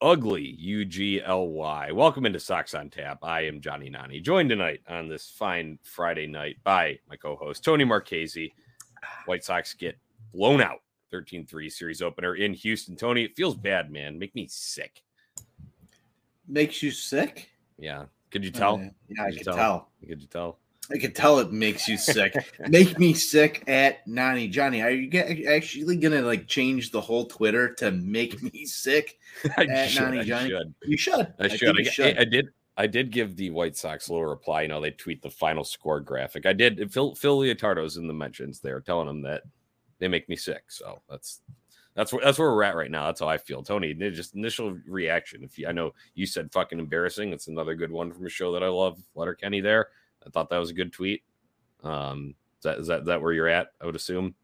[0.00, 0.54] Ugly.
[0.58, 1.92] U G L Y.
[1.92, 3.18] Welcome into Sox on Tap.
[3.22, 7.84] I am Johnny Nani, joined tonight on this fine Friday night by my co-host Tony
[7.84, 8.52] Marchese.
[9.26, 9.98] White Sox get
[10.32, 10.80] blown out
[11.12, 12.96] 13-3 series opener in Houston.
[12.96, 14.18] Tony, it feels bad, man.
[14.18, 15.02] Make me sick.
[16.46, 17.50] Makes you sick?
[17.78, 18.06] Yeah.
[18.30, 18.76] Could you tell?
[18.76, 19.88] Uh, yeah, I Could you could tell.
[20.08, 20.58] Could you tell?
[20.92, 22.34] I could tell it makes you sick.
[22.68, 24.82] Make me sick at Nani Johnny.
[24.82, 29.18] Are you get, actually gonna like change the whole Twitter to make me sick
[29.56, 30.02] I at should.
[30.02, 30.48] Nani I Johnny?
[30.50, 30.74] should.
[30.82, 31.34] You should.
[31.38, 31.80] I think should.
[31.80, 32.18] I, should.
[32.18, 32.48] I did.
[32.76, 34.62] I did give the White Sox a little reply.
[34.62, 36.46] You know, they tweet the final score graphic.
[36.46, 36.92] I did.
[36.92, 39.42] Phil, Phil Leotardo's in the mentions there, telling them that
[39.98, 40.64] they make me sick.
[40.68, 41.42] So that's
[41.94, 43.06] that's where that's where we're at right now.
[43.06, 43.62] That's how I feel.
[43.62, 45.44] Tony, just initial reaction.
[45.44, 47.32] If you, I know you said fucking embarrassing.
[47.32, 48.98] It's another good one from a show that I love.
[49.14, 49.88] Letterkenny there.
[50.26, 51.22] I thought that was a good tweet.
[51.82, 53.68] Um, is that is that, is that where you're at?
[53.80, 54.34] I would assume.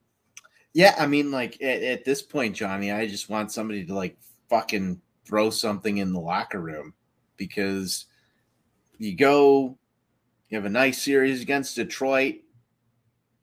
[0.73, 4.19] Yeah, I mean, like at, at this point, Johnny, I just want somebody to like
[4.49, 6.95] fucking throw something in the locker room
[7.37, 8.06] because
[8.99, 9.78] you go,
[10.49, 12.37] you have a nice series against Detroit.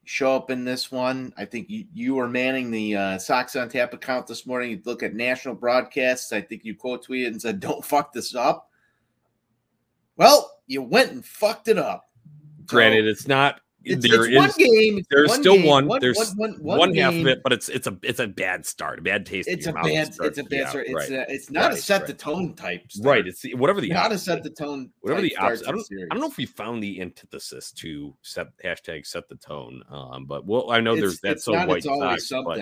[0.05, 1.33] Show up in this one.
[1.37, 4.71] I think you, you were manning the uh, Sox on Tap account this morning.
[4.71, 6.33] You look at national broadcasts.
[6.33, 8.69] I think you quote tweeted and said, "Don't fuck this up."
[10.17, 12.09] Well, you went and fucked it up.
[12.73, 13.59] Granted, it's not.
[13.85, 15.03] It's, there it's one game.
[15.09, 15.89] There's one still game, one.
[15.99, 18.99] There's one- one- one, half of it, but it's it's a it's a bad start,
[18.99, 19.49] a bad taste.
[19.49, 20.13] in It's a mouth bad.
[20.13, 20.51] start- It's a bad.
[20.59, 20.85] yeah, start.
[20.87, 21.11] It's right.
[21.11, 22.07] a, It's not a set right.
[22.07, 22.89] the tone type.
[22.89, 23.05] Start.
[23.17, 23.27] right.
[23.27, 24.89] It's the- whatever the not a set the tone.
[25.01, 25.67] whatever the opposite.
[25.67, 25.85] I don't.
[25.91, 29.83] I don't know if we found the antithesis to set hashtag set the tone.
[29.89, 32.61] Um, but well, I know there's that's it's so white It's always Sox, but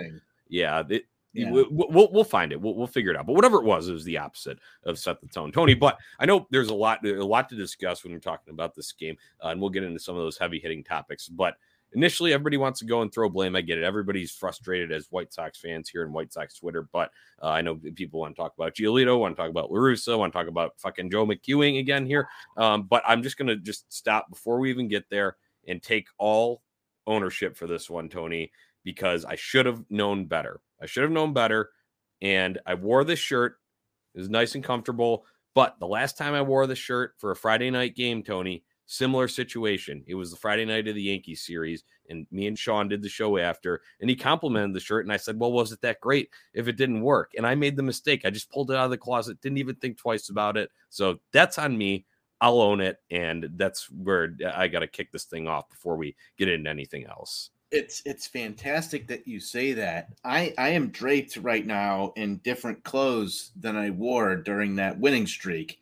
[0.50, 1.04] yeah, it,
[1.34, 1.52] Yeah.
[1.52, 2.60] we- We'll, we'll find it.
[2.62, 3.26] We'll, we'll figure it out.
[3.26, 5.74] But whatever it was, it was the opposite of set the tone, Tony.
[5.74, 8.92] But I know there's a lot, a lot to discuss when we're talking about this
[8.92, 11.28] game, uh, and we'll get into some of those heavy hitting topics.
[11.28, 11.56] But
[11.94, 13.56] initially, everybody wants to go and throw blame.
[13.56, 13.84] I get it.
[13.84, 16.84] Everybody's frustrated as White Sox fans here in White Sox Twitter.
[16.92, 17.12] But
[17.42, 20.18] uh, I know people want to talk about Giolito, want to talk about La Russa,
[20.18, 22.28] want to talk about fucking Joe McEwing again here.
[22.58, 25.38] Um, but I'm just gonna just stop before we even get there
[25.68, 26.62] and take all
[27.08, 28.52] ownership for this one, Tony,
[28.84, 30.60] because I should have known better.
[30.82, 31.70] I should have known better.
[32.22, 33.58] And I wore this shirt.
[34.14, 35.26] It was nice and comfortable.
[35.54, 39.28] But the last time I wore the shirt for a Friday night game, Tony, similar
[39.28, 40.04] situation.
[40.06, 43.10] It was the Friday night of the Yankees series, and me and Sean did the
[43.10, 45.06] show after, and he complimented the shirt.
[45.06, 47.32] And I said, Well, was it that great if it didn't work?
[47.38, 48.22] And I made the mistake.
[48.26, 50.70] I just pulled it out of the closet, didn't even think twice about it.
[50.90, 52.06] So that's on me.
[52.42, 52.98] I'll own it.
[53.10, 57.06] And that's where I got to kick this thing off before we get into anything
[57.06, 57.52] else.
[57.72, 60.10] It's it's fantastic that you say that.
[60.24, 65.26] I I am draped right now in different clothes than I wore during that winning
[65.26, 65.80] streak.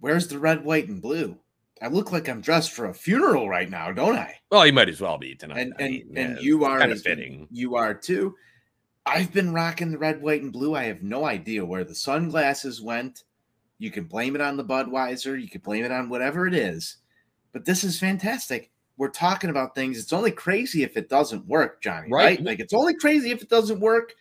[0.00, 1.36] Where's the red, white, and blue?
[1.82, 4.36] I look like I'm dressed for a funeral right now, don't I?
[4.50, 5.60] Well, you might as well be tonight.
[5.60, 7.48] and I and, mean, and yeah, you are kind of fitting.
[7.50, 8.34] You are too.
[9.06, 10.74] I've been rocking the red, white, and blue.
[10.74, 13.24] I have no idea where the sunglasses went.
[13.78, 15.40] You can blame it on the Budweiser.
[15.40, 16.98] You can blame it on whatever it is.
[17.52, 18.70] But this is fantastic.
[19.00, 19.98] We're talking about things.
[19.98, 22.08] It's only crazy if it doesn't work, Johnny.
[22.10, 22.36] Right.
[22.36, 22.42] Right?
[22.44, 24.12] Like it's only crazy if it doesn't work.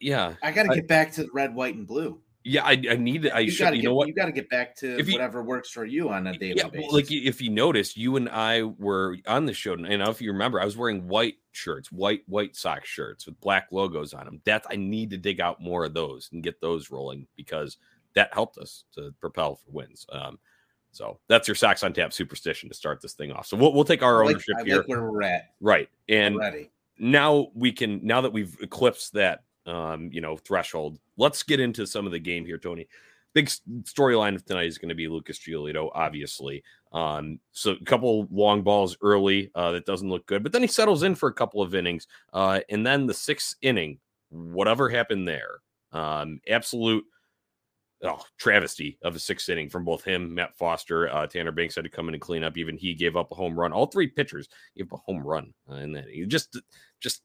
[0.00, 2.20] Yeah, I got to I- get back to the red, white, and blue.
[2.42, 2.64] yeah.
[2.64, 3.30] I, I need.
[3.30, 3.62] I you should.
[3.62, 3.88] got to You get.
[3.88, 4.08] know what?
[4.08, 6.66] You got to get back to you- whatever works for you on a daily yeah,
[6.68, 6.86] basis.
[6.88, 10.32] well, like if you notice, you and I were on the show, and if you
[10.32, 14.40] remember, I was wearing white shirts, white white sock shirts with black logos on them.
[14.46, 17.76] That I need to dig out more of those and get those rolling because
[18.14, 20.06] that helped us to propel for wins.
[20.10, 20.40] Um,
[20.92, 23.46] so that's your sox on tap superstition to start this thing off.
[23.46, 25.88] So we'll, we'll take our like, ownership I here, like where we're at right?
[26.08, 26.70] And already.
[26.98, 31.86] now we can now that we've eclipsed that um you know threshold let's get into
[31.86, 32.88] some of the game here tony
[33.34, 33.46] big
[33.82, 36.62] storyline of tonight is going to be lucas giolito obviously
[36.92, 40.68] um so a couple long balls early uh that doesn't look good but then he
[40.68, 43.98] settles in for a couple of innings uh and then the sixth inning
[44.30, 45.60] whatever happened there
[45.92, 47.04] um absolute
[48.04, 51.84] oh, travesty of a sixth inning from both him, Matt Foster, uh, Tanner Banks had
[51.84, 52.56] to come in and clean up.
[52.56, 53.72] Even he gave up a home run.
[53.72, 56.06] All three pitchers gave a home run uh, in that.
[56.28, 56.60] Just,
[57.00, 57.22] just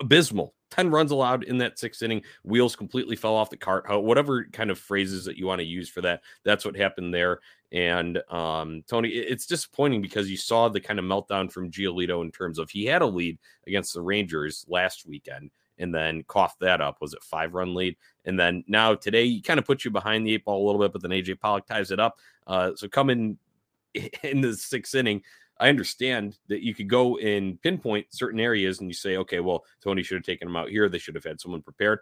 [0.00, 0.54] abysmal.
[0.72, 2.22] 10 runs allowed in that sixth inning.
[2.42, 3.84] Wheels completely fell off the cart.
[3.88, 7.40] Whatever kind of phrases that you want to use for that, that's what happened there.
[7.70, 12.32] And um, Tony, it's disappointing because you saw the kind of meltdown from Giolito in
[12.32, 16.80] terms of he had a lead against the Rangers last weekend and then coughed that
[16.80, 16.98] up.
[17.00, 17.96] Was it five run lead?
[18.24, 20.80] And then now today, he kind of puts you behind the eight ball a little
[20.80, 22.16] bit, but then AJ Pollock ties it up.
[22.46, 23.38] Uh, so coming
[24.22, 25.22] in the sixth inning,
[25.58, 29.64] I understand that you could go and pinpoint certain areas and you say, okay, well,
[29.82, 30.88] Tony should have taken him out here.
[30.88, 32.00] They should have had someone prepared.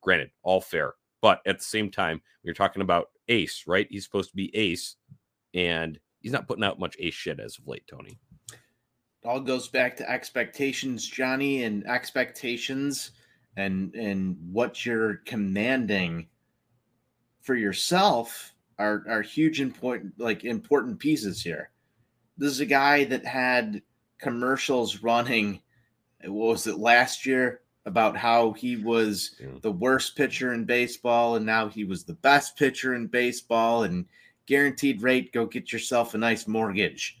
[0.00, 0.94] Granted, all fair.
[1.20, 3.86] But at the same time, you're talking about ace, right?
[3.90, 4.96] He's supposed to be ace,
[5.54, 8.18] and he's not putting out much ace shit as of late, Tony.
[9.22, 13.12] It all goes back to expectations, Johnny, and expectations
[13.56, 16.28] and and what you're commanding
[17.42, 21.70] for yourself are are huge important like important pieces here.
[22.38, 23.82] This is a guy that had
[24.18, 25.60] commercials running
[26.24, 29.48] what was it last year about how he was yeah.
[29.60, 34.06] the worst pitcher in baseball and now he was the best pitcher in baseball and
[34.46, 37.18] guaranteed rate go get yourself a nice mortgage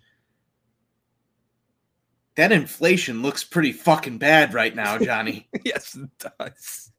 [2.36, 5.48] that inflation looks pretty fucking bad right now, Johnny.
[5.64, 6.92] yes, it does.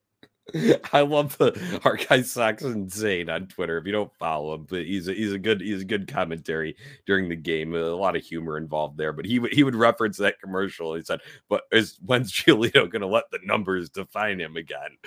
[0.92, 3.78] I love the our guy Sox insane on Twitter.
[3.78, 6.76] If you don't follow him, but he's a, he's a good he's a good commentary
[7.06, 7.74] during the game.
[7.74, 9.14] A lot of humor involved there.
[9.14, 10.96] But he would he would reference that commercial.
[10.96, 14.98] He said, "But is when's Giolito going to let the numbers define him again?"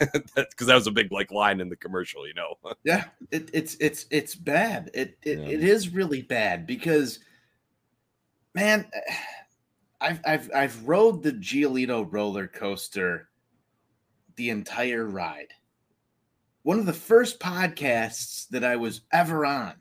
[0.34, 2.54] Because that was a big like line in the commercial, you know.
[2.84, 4.90] yeah, it, it's it's it's bad.
[4.94, 5.46] It it, yeah.
[5.46, 7.18] it is really bad because,
[8.54, 8.90] man.
[10.00, 13.28] I've I've I've rode the Giolito roller coaster
[14.36, 15.52] the entire ride.
[16.62, 19.74] One of the first podcasts that I was ever on.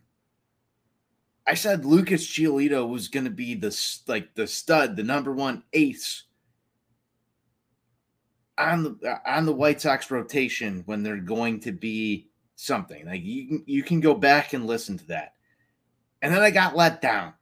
[1.48, 3.76] I said Lucas Giolito was going to be the
[4.08, 6.24] like the stud, the number one ace
[8.58, 13.06] on the uh, on the White Sox rotation when they're going to be something.
[13.06, 15.34] Like you you can go back and listen to that.
[16.22, 17.34] And then I got let down.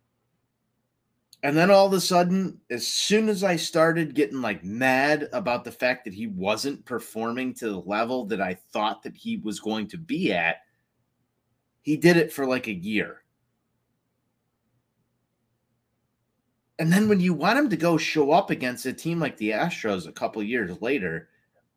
[1.44, 5.64] And then all of a sudden, as soon as I started getting like mad about
[5.64, 9.60] the fact that he wasn't performing to the level that I thought that he was
[9.60, 10.58] going to be at,
[11.84, 13.22] he did it for like a year.
[16.80, 19.52] And then when you want him to go show up against a team like the
[19.52, 21.30] Astros a couple years later,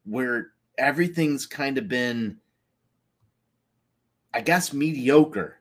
[0.05, 2.39] where everything's kind of been,
[4.33, 5.59] I guess, mediocre.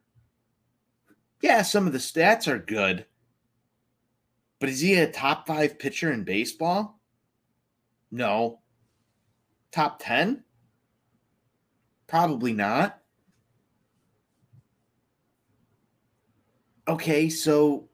[1.42, 3.06] Yeah, some of the stats are good
[4.60, 7.00] but is he a top five pitcher in baseball?
[8.12, 8.60] No.
[9.72, 10.44] Top 10?
[12.08, 13.00] Probably not.
[16.88, 17.88] Okay, so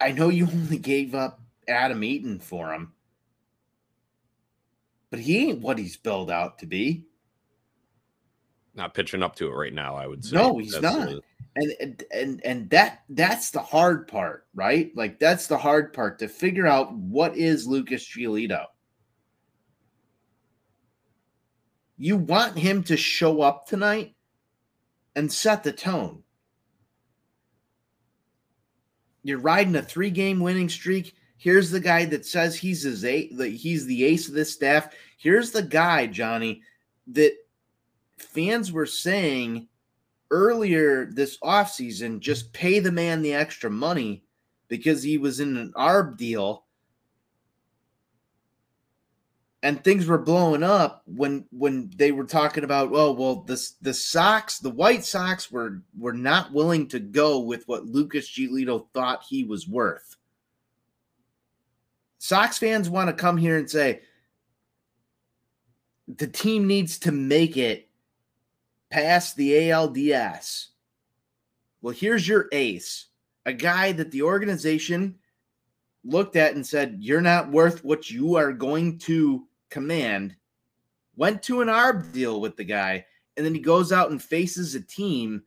[0.00, 2.92] I know you only gave up Adam Eaton for him,
[5.10, 7.06] but he ain't what he's billed out to be.
[8.74, 10.36] Not pitching up to it right now, I would say.
[10.36, 11.08] No, he's That's not.
[11.08, 11.22] A,
[11.56, 14.90] and and and that that's the hard part right?
[14.96, 18.64] Like that's the hard part to figure out what is lucas giolito.
[21.98, 24.14] You want him to show up tonight
[25.14, 26.22] and set the tone.
[29.22, 31.14] You're riding a three game winning streak.
[31.36, 34.94] Here's the guy that says he's his a he's the ace of this staff.
[35.18, 36.62] Here's the guy johnny
[37.08, 37.32] that
[38.18, 39.68] fans were saying
[40.30, 44.24] earlier this offseason just pay the man the extra money
[44.68, 46.66] because he was in an ARB deal
[49.62, 53.92] and things were blowing up when when they were talking about oh well the the
[53.92, 59.24] Sox the White Sox were were not willing to go with what Lucas Giolito thought
[59.28, 60.16] he was worth.
[62.18, 64.02] Sox fans want to come here and say
[66.06, 67.85] the team needs to make it
[68.90, 70.66] past the ALDS.
[71.82, 73.06] Well, here's your ace,
[73.44, 75.16] a guy that the organization
[76.04, 80.36] looked at and said, You're not worth what you are going to command.
[81.16, 83.04] Went to an ARB deal with the guy,
[83.36, 85.42] and then he goes out and faces a team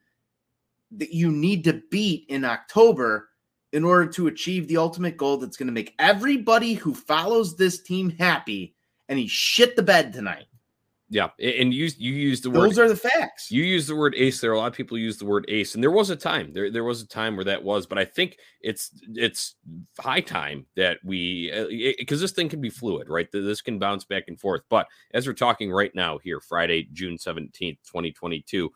[0.91, 3.29] that you need to beat in October
[3.72, 7.81] in order to achieve the ultimate goal that's going to make everybody who follows this
[7.81, 8.75] team happy.
[9.08, 10.46] And he shit the bed tonight.
[11.12, 13.50] Yeah, and you you use the word Those are the facts.
[13.50, 14.54] You use the word ace there.
[14.54, 16.84] A lot of people use the word ace, and there was a time there there
[16.84, 19.56] was a time where that was, but I think it's it's
[20.00, 21.66] high time that we uh,
[21.98, 23.28] because this thing can be fluid, right?
[23.32, 24.62] This can bounce back and forth.
[24.70, 28.70] But as we're talking right now here, Friday, June seventeenth, twenty twenty two.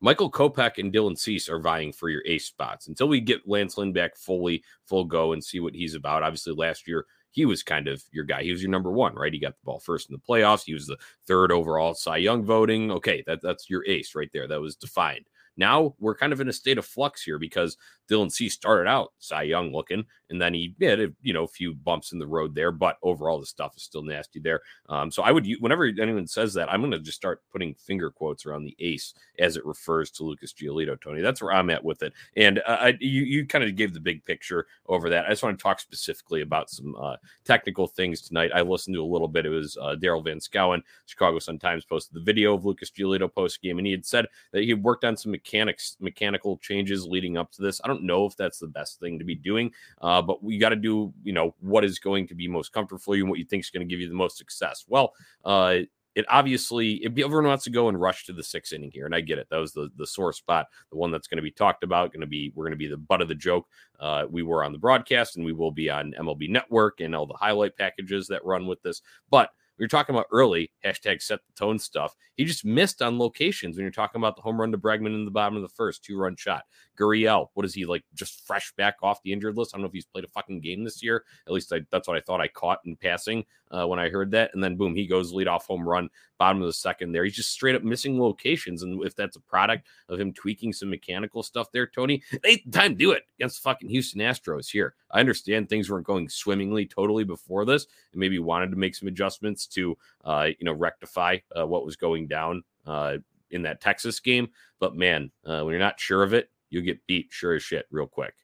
[0.00, 3.76] Michael Kopech and Dylan Cease are vying for your ace spots until we get Lance
[3.76, 6.22] Lynn back fully full go and see what he's about.
[6.22, 8.42] Obviously, last year he was kind of your guy.
[8.42, 9.32] He was your number one, right?
[9.32, 10.64] He got the ball first in the playoffs.
[10.64, 12.90] He was the third overall Cy Young voting.
[12.90, 14.48] Okay, that, that's your ace right there.
[14.48, 15.26] That was defined.
[15.56, 17.76] Now we're kind of in a state of flux here because
[18.10, 21.48] Dylan Cease started out Cy Young looking, and then he had a, you know a
[21.48, 24.60] few bumps in the road there, but overall the stuff is still nasty there.
[24.88, 28.10] Um, so I would whenever anyone says that, I'm going to just start putting finger
[28.10, 31.20] quotes around the ace as it refers to Lucas Giolito, Tony.
[31.20, 32.12] That's where I'm at with it.
[32.36, 35.26] And uh, I, you you kind of gave the big picture over that.
[35.26, 38.50] I just want to talk specifically about some uh, technical things tonight.
[38.54, 39.46] I listened to a little bit.
[39.46, 43.32] It was uh, Daryl Van Schouwen, Chicago Sun Times, posted the video of Lucas Giolito
[43.32, 47.36] post game, and he had said that he worked on some mechanics, mechanical changes leading
[47.36, 47.80] up to this.
[47.84, 49.72] I don't know if that's the best thing to be doing,
[50.18, 53.00] uh, but we got to do, you know, what is going to be most comfortable
[53.00, 54.84] for you and what you think is going to give you the most success.
[54.88, 55.12] Well,
[55.44, 55.78] uh,
[56.14, 59.14] it obviously if everyone wants to go and rush to the sixth inning here, and
[59.14, 59.46] I get it.
[59.50, 62.12] That was the the sore spot, the one that's going to be talked about.
[62.12, 63.68] Going to be we're going to be the butt of the joke.
[64.00, 67.26] Uh, we were on the broadcast, and we will be on MLB Network and all
[67.26, 69.00] the highlight packages that run with this.
[69.30, 72.16] But we were talking about early hashtag set the tone stuff.
[72.34, 75.24] He just missed on locations when you're talking about the home run to Bregman in
[75.24, 76.64] the bottom of the first two run shot.
[76.98, 78.04] Gurriel, what is he like?
[78.14, 79.72] Just fresh back off the injured list.
[79.72, 81.24] I don't know if he's played a fucking game this year.
[81.46, 84.30] At least I, that's what I thought I caught in passing uh, when I heard
[84.32, 84.50] that.
[84.54, 87.12] And then boom, he goes lead off home run, bottom of the second.
[87.12, 88.82] There, he's just straight up missing locations.
[88.82, 92.92] And if that's a product of him tweaking some mechanical stuff there, Tony, the time
[92.92, 94.94] to do it against fucking Houston Astros here.
[95.10, 99.08] I understand things weren't going swimmingly totally before this, and maybe wanted to make some
[99.08, 103.18] adjustments to uh, you know rectify uh, what was going down uh,
[103.50, 104.50] in that Texas game.
[104.80, 107.86] But man, uh, when you're not sure of it, you get beat sure as shit
[107.90, 108.34] real quick.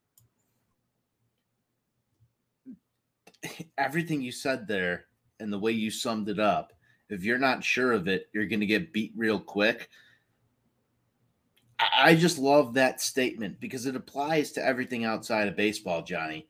[3.79, 5.07] Everything you said there
[5.41, 6.73] and the way you summed it up,
[7.11, 9.91] if you're not sure of it, you're going to get beat real quick.
[11.79, 16.47] I I just love that statement because it applies to everything outside of baseball, Johnny.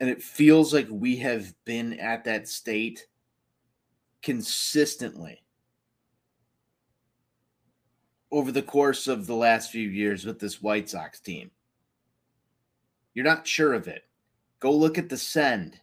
[0.00, 3.06] And it feels like we have been at that state
[4.22, 5.45] consistently
[8.32, 11.50] over the course of the last few years with this White Sox team.
[13.14, 14.04] You're not sure of it.
[14.60, 15.80] Go look at the send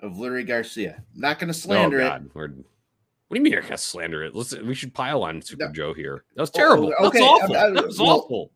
[0.00, 1.02] of Leury Garcia.
[1.14, 2.22] I'm not going to slander oh, it.
[2.34, 2.48] We're,
[3.28, 4.34] what do you mean you're gonna slander it?
[4.34, 5.72] Let's we should pile on Super No.
[5.72, 6.24] Joe here.
[6.36, 6.94] That was Oh, oh terrible.
[7.00, 7.56] okay, That's awful.
[7.56, 8.52] I- I- that was well, awful.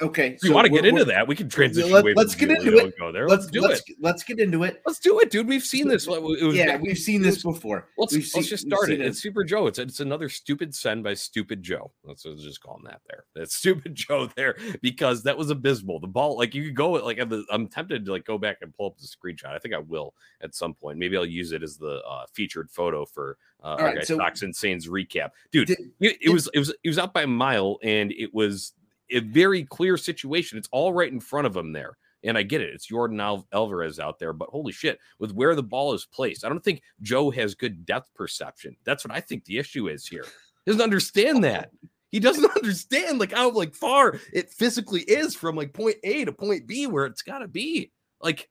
[0.00, 1.90] Okay, If you want to get into that, we can transition.
[1.90, 2.98] let- from get into it.
[2.98, 3.28] Go there.
[3.28, 3.96] Let's Let's do let's it.
[4.00, 4.80] let's get into it.
[4.86, 5.48] Let's do it, dude.
[5.48, 6.06] We've seen this.
[6.06, 7.88] It was yeah, we've seen this before.
[7.98, 9.06] Let's, let's seen- just start seen it.
[9.06, 9.66] It's Super Joe.
[9.66, 11.90] It's it's another stupid send by Stupid Joe.
[12.04, 13.24] Let's let's just call him that there.
[13.34, 15.98] That's Stupid Joe there because that was abysmal.
[16.00, 18.72] The ball, like you could go like I'm I'm tempted to like go back and
[18.74, 19.46] pull up the screenshot.
[19.54, 20.98] I think I will at some point.
[20.98, 24.42] Maybe I'll use it as the uh, featured photo for uh, our right, so- Sox
[24.42, 25.68] Insane's recap, dude.
[25.68, 28.72] Did- it, it was it was it was out by a mile, and it was
[29.12, 30.58] a very clear situation.
[30.58, 31.96] It's all right in front of him there.
[32.24, 32.70] And I get it.
[32.72, 36.44] It's Yordan Al- Alvarez out there, but holy shit, with where the ball is placed,
[36.44, 38.76] I don't think Joe has good depth perception.
[38.84, 40.24] That's what I think the issue is here.
[40.64, 41.70] He doesn't understand that.
[42.10, 46.32] He doesn't understand like how like far it physically is from like point A to
[46.32, 47.90] point B where it's got to be.
[48.20, 48.48] Like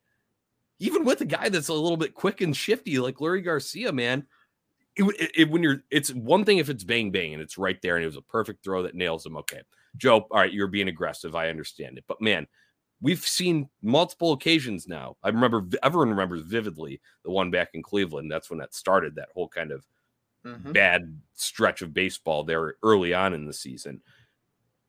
[0.78, 4.26] even with a guy that's a little bit quick and shifty like Leury Garcia, man,
[4.96, 7.80] it, it, it- when you're it's one thing if it's bang bang and it's right
[7.80, 9.36] there and it was a perfect throw that nails him.
[9.38, 9.62] Okay,
[9.96, 11.34] Joe, all right, you're being aggressive.
[11.34, 12.46] I understand it, but man,
[13.00, 15.16] we've seen multiple occasions now.
[15.22, 18.30] I remember everyone remembers vividly the one back in Cleveland.
[18.30, 19.14] That's when that started.
[19.16, 19.84] That whole kind of
[20.44, 20.72] Mhm.
[20.72, 24.02] bad stretch of baseball there early on in the season.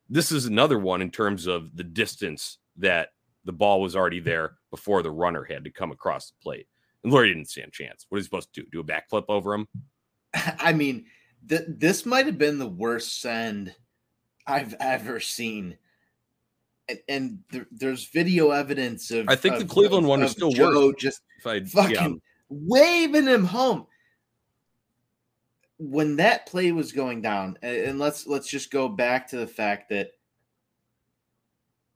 [0.08, 3.10] This is another one in terms of the distance that
[3.44, 6.66] the ball was already there before the runner had to come across the plate.
[7.02, 8.06] And Leury didn't stand a chance.
[8.08, 8.68] What is he supposed to do?
[8.70, 9.68] Do a backflip over him?
[10.58, 11.06] I mean,
[11.48, 13.74] th- this might have been the worst send
[14.46, 15.76] I've ever seen.
[16.88, 19.28] And, and there, there's video evidence of.
[19.28, 20.96] I think the Cleveland of- one is of still Joe worse.
[20.98, 22.08] Just If I fucking yeah,
[22.48, 23.86] waving him home.
[25.78, 29.90] When that play was going down, and let's let's just go back to the fact
[29.90, 30.12] that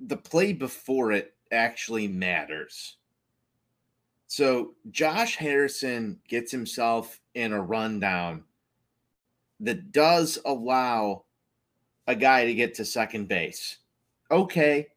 [0.01, 2.97] the play before it actually matters.
[4.27, 8.45] So Josh Harrison gets himself in a rundown
[9.61, 11.25] that does allow
[12.09, 13.79] a guy to get to second base.
[14.31, 14.89] Okay,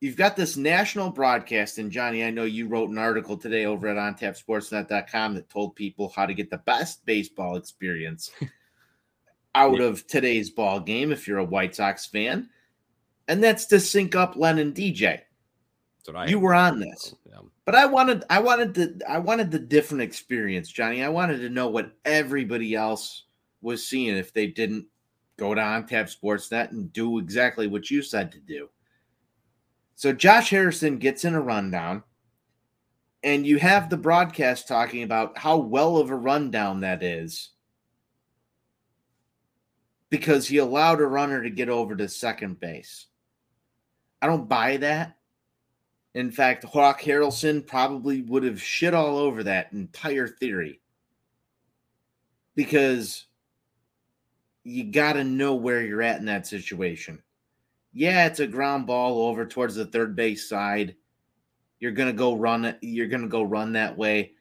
[0.00, 3.86] you've got this national broadcast, and Johnny, I know you wrote an article today over
[3.86, 8.32] at ontapsportsnet.com that told people how to get the best baseball experience.
[9.54, 12.48] out of today's ball game if you're a White Sox fan,
[13.28, 15.20] and that's to sync up Len and DJ.
[15.98, 17.14] That's what I You were on this.
[17.14, 17.48] Oh, yeah.
[17.64, 21.02] But I wanted I wanted the I wanted the different experience, Johnny.
[21.02, 23.24] I wanted to know what everybody else
[23.62, 24.86] was seeing if they didn't
[25.36, 28.68] go to OnTap Sportsnet and do exactly what you said to do.
[29.96, 32.02] So Josh Harrison gets in a rundown,
[33.22, 37.50] and you have the broadcast talking about how well of a rundown that is
[40.10, 43.06] because he allowed a runner to get over to second base.
[44.22, 45.16] I don't buy that.
[46.14, 50.80] In fact, Hawk Harrelson probably would have shit all over that entire theory
[52.54, 53.26] because
[54.64, 57.22] you got to know where you're at in that situation.
[57.92, 60.96] Yeah, it's a ground ball over towards the third base side.
[61.78, 62.76] You're going to go run.
[62.80, 64.32] You're going to go run that way.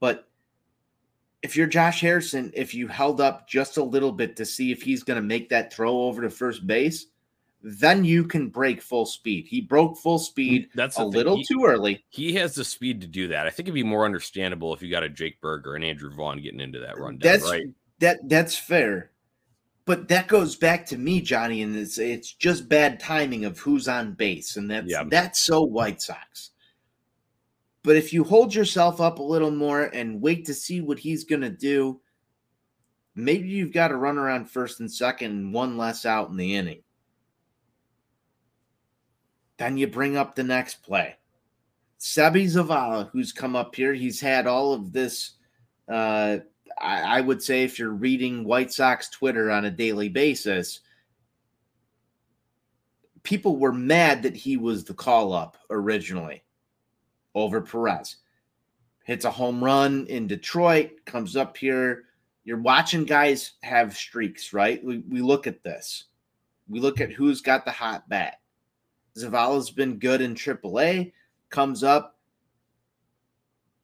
[0.00, 0.28] But
[1.42, 4.82] if you're Josh Harrison, if you held up just a little bit to see if
[4.82, 7.06] he's going to make that throw over to first base,
[7.62, 9.46] then you can break full speed.
[9.46, 12.04] He broke full speed That's a little He- too early.
[12.08, 13.46] He has the speed to do that.
[13.46, 16.40] I think it'd be more understandable if you got a Jake Burger and Andrew Vaughn
[16.42, 17.62] getting into that rundown, That's right?
[18.00, 19.11] that that's fair.
[19.84, 23.88] But that goes back to me, Johnny, and it's it's just bad timing of who's
[23.88, 25.04] on base, and that's Yeah.
[25.08, 26.50] that's so White Sox.
[27.82, 31.24] But if you hold yourself up a little more and wait to see what he's
[31.24, 32.00] gonna do,
[33.16, 36.54] maybe you've got a run around first and second and one less out in the
[36.54, 36.82] inning.
[39.56, 41.16] Then you bring up the next play.
[41.98, 45.32] Seby Zavala, who's come up here, he's had all of this
[45.88, 46.38] uh,
[46.80, 50.80] I, I would say if you're reading White Sox Twitter on a daily basis,
[53.22, 56.42] people were mad that he was the call up originally
[57.34, 58.16] over Perez.
[59.04, 62.04] Hits a home run in Detroit, comes up here.
[62.44, 64.82] You're watching guys have streaks, right?
[64.84, 66.04] We, we look at this.
[66.68, 68.40] We look at who's got the hot bat.
[69.16, 71.12] Zavala's been good in AAA,
[71.50, 72.16] comes up,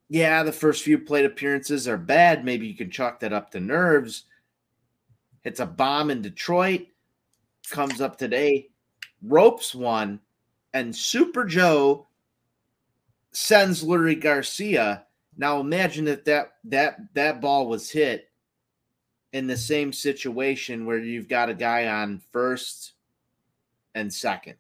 [0.09, 2.45] yeah, the first few plate appearances are bad.
[2.45, 4.25] Maybe you can chalk that up to nerves.
[5.44, 6.87] It's a bomb in Detroit,
[7.71, 8.68] comes up today,
[9.23, 10.21] ropes one,
[10.73, 12.07] and Super Joe
[13.33, 15.05] sends Leury Garcia.
[15.37, 18.31] Now imagine if that that that ball was hit
[19.33, 22.92] in the same situation where you've got a guy on first
[23.94, 24.55] and second.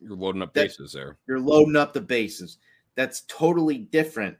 [0.00, 1.18] You're loading up That- bases there.
[1.26, 2.58] You're loading up the bases.
[2.94, 4.36] That's totally different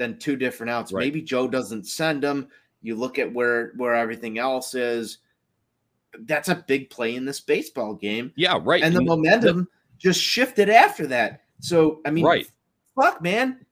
[0.00, 0.92] than two different outs.
[0.92, 1.04] Right.
[1.04, 2.48] Maybe Joe doesn't send them.
[2.80, 5.18] You look at where where everything else is.
[6.20, 8.82] That's a big play in this baseball game, Yeah, right.
[8.82, 11.42] and the momentum just shifted after that.
[11.60, 12.50] So I mean, Right.
[13.00, 13.64] Fuck, man,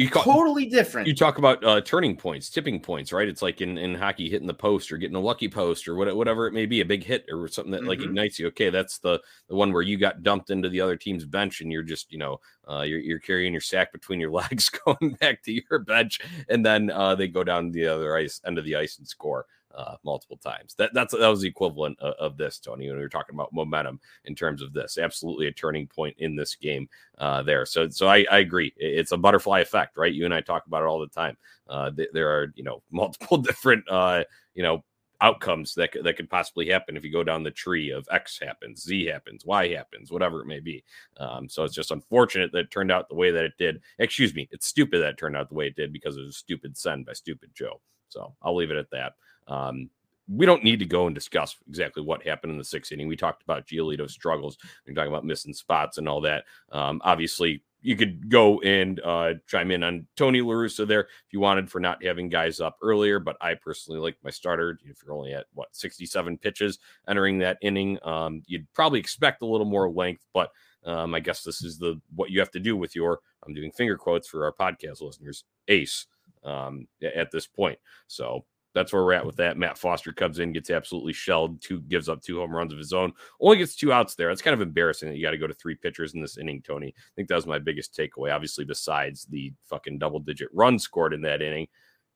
[0.00, 1.06] you call, totally different.
[1.06, 3.28] you talk about uh, turning points, tipping points, right?
[3.28, 6.14] It's like in, in hockey, hitting the post or getting a lucky post or what,
[6.16, 8.04] whatever it may be, a big hit or something that like Mhm.
[8.06, 8.46] ignites you.
[8.48, 11.70] Okay, that's the the one where you got dumped into the other team's bench and
[11.70, 15.42] you're just you know uh, you're you're carrying your sack between your legs going back
[15.44, 18.76] to your bench, and then uh, they go down the other ice end of the
[18.76, 19.46] ice and score.
[19.76, 20.76] Uh, multiple times.
[20.76, 22.86] That that's that was the equivalent of, of this, Tony.
[22.86, 26.36] When we were talking about momentum in terms of this, absolutely a turning point in
[26.36, 27.66] this game uh, there.
[27.66, 28.72] So, so I, I agree.
[28.76, 30.14] It's a butterfly effect, right?
[30.14, 31.36] You and I talk about it all the time.
[31.68, 34.22] Uh, th- there are, you know, multiple different, uh,
[34.54, 34.84] you know,
[35.20, 38.84] outcomes that that could possibly happen if you go down the tree of X happens,
[38.84, 40.84] Z happens, Y happens, whatever it may be.
[41.16, 43.80] Um, so it's just unfortunate that it turned out the way that it did.
[43.98, 46.36] Excuse me, it's stupid that it turned out the way it did because it was
[46.36, 47.80] a stupid send by stupid Joe.
[48.08, 49.14] So I'll leave it at that.
[49.48, 49.90] Um,
[50.28, 53.08] we don't need to go and discuss exactly what happened in the sixth inning.
[53.08, 54.56] We talked about Giolito's struggles.
[54.86, 56.44] We're talking about missing spots and all that.
[56.72, 61.40] Um, obviously, you could go and uh, chime in on Tony LaRussa there if you
[61.40, 63.20] wanted for not having guys up earlier.
[63.20, 64.78] But I personally like my starter.
[64.84, 69.46] If you're only at what 67 pitches entering that inning, um, you'd probably expect a
[69.46, 70.24] little more length.
[70.32, 70.50] But
[70.86, 73.20] um, I guess this is the what you have to do with your.
[73.46, 75.44] I'm doing finger quotes for our podcast listeners.
[75.68, 76.06] Ace
[76.42, 77.78] um, at this point.
[78.06, 79.56] So that's where we're at with that.
[79.56, 82.92] Matt Foster comes in, gets absolutely shelled, two gives up two home runs of his
[82.92, 84.28] own, only gets two outs there.
[84.28, 86.60] That's kind of embarrassing that you got to go to three pitchers in this inning,
[86.60, 86.88] Tony.
[86.88, 88.34] I think that was my biggest takeaway.
[88.34, 91.68] Obviously, besides the fucking double digit run scored in that inning,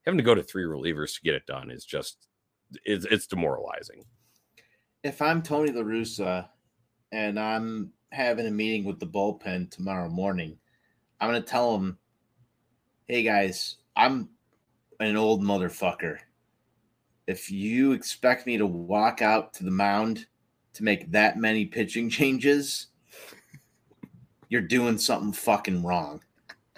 [0.04, 2.26] having to go to three relievers to get it done is just
[2.84, 4.04] it's, it's demoralizing.
[5.04, 6.48] if I'm Tony La Russa
[7.12, 10.58] and I'm having a meeting with the bullpen tomorrow morning,
[11.20, 11.98] I'm gonna tell them,
[13.06, 14.28] "Hey guys, I'm
[15.00, 16.18] an old motherfucker.
[17.28, 20.26] If you expect me to walk out to the mound
[20.74, 22.88] to make that many pitching changes,
[24.48, 26.20] you're doing something fucking wrong."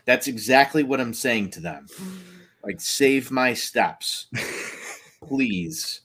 [0.06, 1.86] That's exactly what I'm saying to them.
[2.64, 4.26] Like, save my steps,
[5.28, 6.02] please.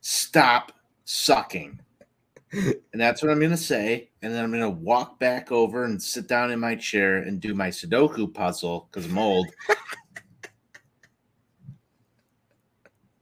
[0.00, 0.72] stop
[1.04, 1.80] sucking.
[2.52, 4.10] And that's what I'm going to say.
[4.22, 7.40] And then I'm going to walk back over and sit down in my chair and
[7.40, 9.48] do my Sudoku puzzle because I'm old.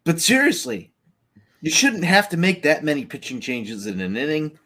[0.04, 0.92] But seriously,
[1.60, 4.58] you shouldn't have to make that many pitching changes in an inning.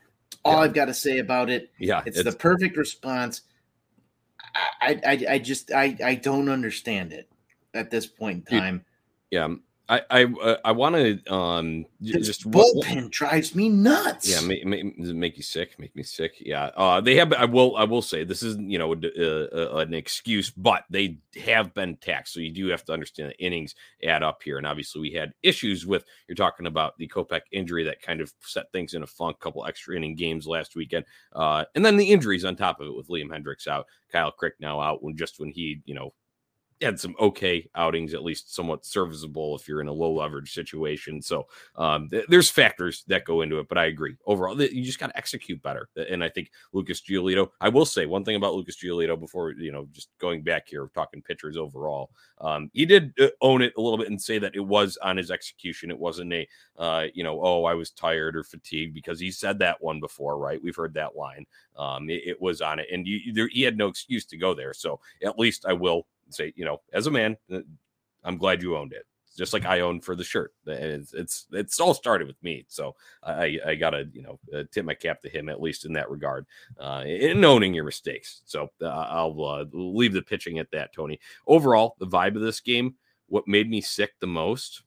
[0.45, 0.59] All Yeah.
[0.61, 1.71] I've got to say about it.
[1.79, 3.43] Yeah, It's, the perfect response.
[4.81, 7.29] I, I, I just, I, I don't understand it
[7.75, 8.85] at this point in time.
[9.31, 9.55] yeah.
[9.89, 14.29] I I uh, I want to um This just what- what- bullpen drives me nuts.
[14.29, 15.79] Yeah, make, make, make you sick?
[15.79, 16.33] Make me sick.
[16.41, 16.71] Yeah.
[16.77, 17.33] Uh, they have.
[17.33, 17.77] I will.
[17.77, 18.97] I will say this isn't you know a,
[19.53, 22.35] a- an excuse, but they have been taxed.
[22.35, 25.33] So you do have to understand that innings add up here, and obviously we had
[25.45, 26.05] issues with.
[26.27, 29.39] You're talking about the Kopech injury that kind of set things in a funk.
[29.39, 32.97] Couple extra inning games last weekend, uh, and then the injuries on top of it
[32.97, 36.13] with Liam Hendriks out, Kyle Crick now out when just when he you know
[36.81, 41.23] had some okay outings, at least somewhat serviceable if you're in a low leverage situation.
[41.23, 44.17] So um, th- there's factors that go into it, but I agree.
[44.27, 45.89] Overall, th- you just got to execute better.
[46.11, 49.73] And I think Lucas Giolito, I will say one thing about Lucas Giolito before, you
[49.73, 53.81] know, just going back here, talking pitchers overall, um, he did uh, own it a
[53.81, 55.91] little bit and say that it was on his execution.
[55.91, 59.59] It wasn't a, uh, you know, oh, I was tired or fatigued because he said
[59.61, 60.63] that one before, right?
[60.63, 61.47] We've heard that line.
[61.79, 64.55] Um, it, it was on it, and you, there, he had no excuse to go
[64.55, 64.75] there.
[64.75, 67.61] So at least I will say, you know, as a man, uh,
[68.25, 69.07] I'm glad you owned it.
[69.37, 72.65] Just like I own for the shirt, it's it's, it's all started with me.
[72.69, 75.93] So I I gotta you know uh, tip my cap to him at least in
[75.93, 76.47] that regard,
[76.81, 78.41] uh, in owning your mistakes.
[78.47, 81.21] So uh, I'll uh, leave the pitching at that, Tony.
[81.47, 82.95] Overall, the vibe of this game,
[83.27, 84.83] what made me sick the most,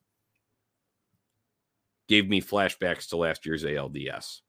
[2.08, 4.42] gave me flashbacks to last year's ALDS.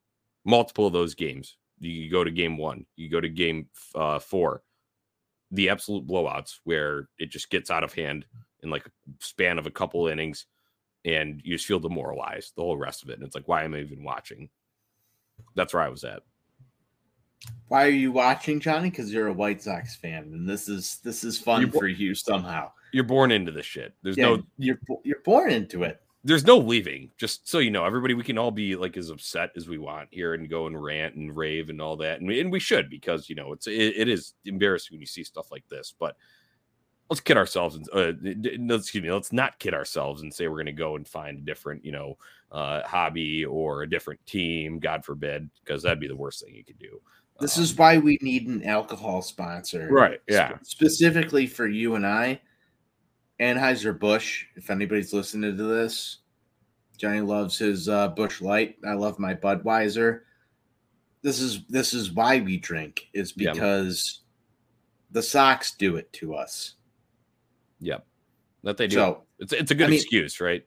[0.47, 1.59] Multiple of those games.
[1.79, 4.63] You go to game one, you go to game uh, four
[5.51, 8.25] the absolute blowouts where it just gets out of hand
[8.63, 10.47] in like a span of a couple innings
[11.05, 13.15] and you just feel demoralized the whole rest of it.
[13.15, 14.51] And it's like, why am I even watching?
[15.55, 16.23] That's where I was at.
[17.69, 18.91] Why are you watching, Johnny?
[18.91, 22.15] Because you're a White Sox fan, and this is this is fun bo- for you
[22.15, 22.71] somehow.
[22.93, 23.95] You're born into this shit.
[24.03, 26.03] There's Yeah, no you're you're born into it.
[26.25, 27.11] There's no leaving.
[27.17, 30.09] Just so you know, everybody, we can all be like as upset as we want
[30.11, 32.91] here and go and rant and rave and all that, and we, and we should
[32.91, 35.95] because you know it's it, it is embarrassing when you see stuff like this.
[35.99, 36.17] But
[37.09, 40.33] let's kid ourselves and uh, d- d- no, excuse me, let's not kid ourselves and
[40.33, 42.17] say we're going to go and find a different you know
[42.53, 46.65] uh, hobby or a different team, God forbid, because that'd be the worst thing you
[46.65, 47.01] could do.
[47.41, 50.21] This Um, is why we need an alcohol sponsor, right.
[50.29, 50.59] Yeah.
[50.59, 52.41] Spe- specifically for you and I.
[53.41, 54.45] Anheuser Busch.
[54.57, 56.19] If anybody's listening to this,
[56.97, 58.77] Johnny loves his uh, Busch Light.
[58.87, 60.21] I love my Budweiser.
[61.23, 63.09] This is this is why we drink.
[63.13, 64.21] Is because
[65.11, 66.75] the Sox do it to us.
[67.81, 68.07] Yep.
[68.63, 68.97] That they do.
[68.97, 70.65] So it's it's a good I mean- excuse, right?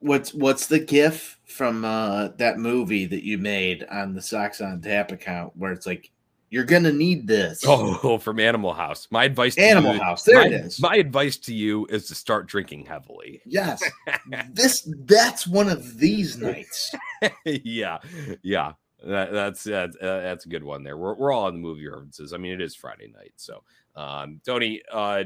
[0.00, 4.80] what's what's the gif from uh that movie that you made on the Sox on
[4.80, 6.10] Tap account where it's like
[6.50, 9.08] you're gonna need this Oh, from Animal House.
[9.10, 12.06] My advice to Animal you, House there my, it is My advice to you is
[12.08, 13.40] to start drinking heavily.
[13.46, 13.82] yes
[14.52, 16.92] this that's one of these nights
[17.44, 17.98] yeah,
[18.42, 18.72] yeah.
[19.02, 20.96] That, that's that's, uh, that's a good one there.
[20.98, 22.34] We're, we're all on the movie references.
[22.34, 23.62] I mean, it is Friday night, so
[23.96, 25.24] um, Tony, uh,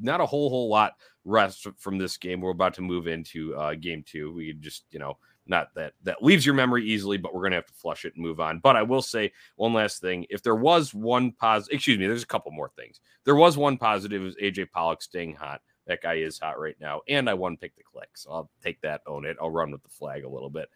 [0.00, 2.40] not a whole whole lot rest from this game.
[2.40, 4.32] We're about to move into uh, game two.
[4.32, 7.66] We just you know not that that leaves your memory easily, but we're gonna have
[7.66, 8.58] to flush it and move on.
[8.58, 12.22] But I will say one last thing: if there was one positive, excuse me, there's
[12.22, 13.00] a couple more things.
[13.24, 15.60] There was one positive: is AJ Pollock staying hot.
[15.86, 18.80] That guy is hot right now, and I won pick the click, so I'll take
[18.82, 19.36] that, own it.
[19.40, 20.68] I'll run with the flag a little bit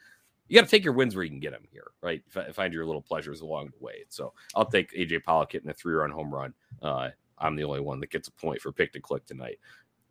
[0.48, 2.22] you got to take your wins where you can get them here, right?
[2.53, 4.05] Find your little pleasures along the way.
[4.09, 6.53] So I'll take AJ Pollock hitting a three run home run.
[6.83, 9.59] Uh, I'm the only one that gets a point for pick to click tonight.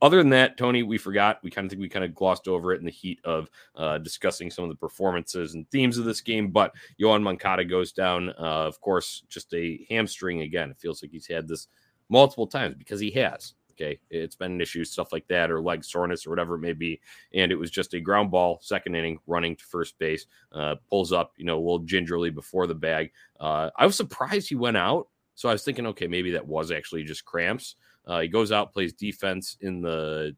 [0.04, 1.40] Other than that, Tony, we forgot.
[1.44, 4.00] We kind of think we kind of glossed over it in the heat of uh,
[4.00, 6.50] discussing some of the performances and themes of this game.
[6.50, 8.32] But Yoan Moncada goes down.
[8.32, 10.70] Uh, of course, just a hamstring again.
[10.72, 11.70] It feels like he's had this
[12.10, 13.54] multiple times because he has.
[13.72, 16.74] Okay, it's been an issue, stuff like that, or leg soreness, or whatever it may
[16.74, 17.00] be.
[17.34, 21.14] And it was just a ground ball, second inning, running to first base, uh, pulls
[21.14, 23.14] up, you know, a little gingerly before the bag.
[23.40, 25.08] Uh, I was surprised he went out.
[25.36, 27.76] So I was thinking, okay, maybe that was actually just cramps.
[28.06, 30.36] Uh, he goes out, plays defense in the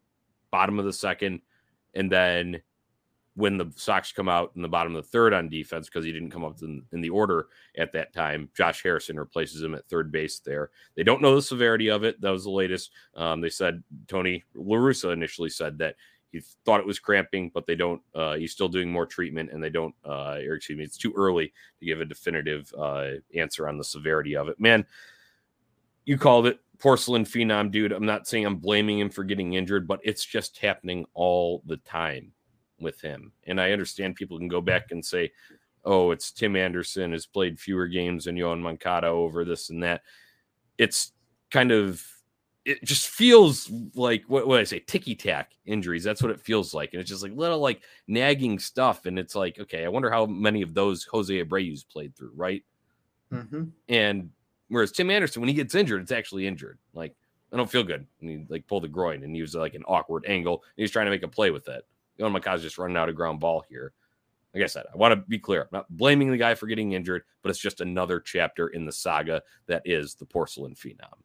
[0.52, 1.42] bottom of the second,
[1.94, 2.62] and then
[3.36, 6.12] when the Sox come out in the bottom of the third on defense because he
[6.12, 7.48] didn't come up in, in the order
[7.78, 8.50] at that time.
[8.56, 10.72] Josh Harrison replaces him at third base there.
[10.96, 12.20] They don't know the severity of it.
[12.22, 12.92] That was the latest.
[13.16, 15.96] Um, they said Tony LaRussa initially said that
[16.32, 18.02] he thought it was cramping, but they don't.
[18.14, 19.96] Uh, he's still doing more treatment, and they don't.
[20.04, 23.84] Uh, or excuse me, it's too early to give a definitive uh, answer on the
[23.84, 24.60] severity of it.
[24.60, 24.86] Man,
[26.06, 27.92] you called it porcelain phenom, dude.
[27.92, 31.78] I'm not saying I'm blaming him for getting injured, but it's just happening all the
[31.78, 32.32] time
[32.80, 33.32] with him.
[33.46, 35.32] And I understand people can go back and say,
[35.84, 40.02] oh, it's Tim Anderson has played fewer games than Yoan Moncada over this and that.
[40.78, 41.14] It's
[41.52, 42.04] kind of
[42.66, 46.04] it just feels like what, what I say, ticky tack injuries.
[46.04, 46.94] That's what it feels like.
[46.94, 49.06] And it's just like little like nagging stuff.
[49.06, 52.64] And it's like, okay, I wonder how many of those Jose Abreu's played through, right?
[53.32, 53.66] Mm-hmm.
[53.88, 54.32] And
[54.70, 56.80] whereas Tim Anderson, when he gets injured, it's actually injured.
[56.94, 57.16] Like
[57.54, 58.06] I don't feel good.
[58.22, 60.64] And he like pulled the groin and he was like an awkward angle.
[60.78, 61.86] And he's trying to make a play with it.
[62.20, 63.94] Yoan Moncada's just running out of ground ball here.
[64.54, 65.64] Like I said, I want to be clear.
[65.64, 68.92] I'm not blaming the guy for getting injured, but it's just another chapter in the
[68.92, 71.20] saga that is the porcelain phenom.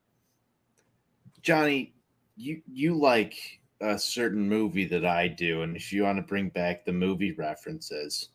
[1.40, 1.94] Johnny,
[2.37, 6.48] you you like a certain movie that I do, and if you want to bring
[6.48, 8.31] back the movie references,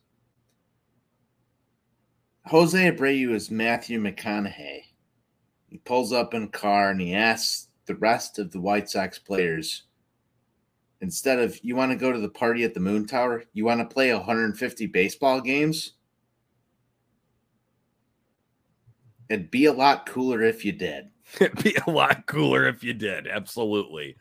[2.46, 4.82] Jose Abreu is Matthew McConaughey.
[5.68, 9.18] He pulls up in a car and he asks the rest of the White Sox
[9.18, 9.84] players,
[11.00, 13.80] instead of you want to go to the party at the Moon Tower, you want
[13.80, 15.94] to play 150 baseball games?
[19.28, 21.08] It'd be a lot cooler if you did.
[21.40, 23.26] It'd be a lot cooler if you did.
[23.26, 24.16] Absolutely.